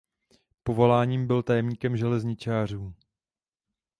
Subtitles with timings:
[0.63, 2.93] Povoláním byl tajemníkem železničářů.